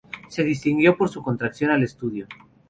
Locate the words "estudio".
1.83-2.25